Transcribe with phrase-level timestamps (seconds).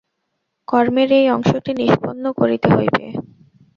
[0.67, 3.05] কর্মের এই অংশটি নিষ্পন্ন করিতে হইবে।